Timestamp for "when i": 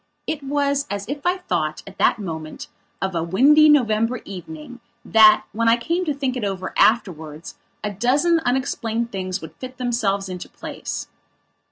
5.51-5.77